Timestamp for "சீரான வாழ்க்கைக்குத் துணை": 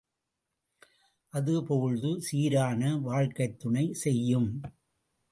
2.21-3.93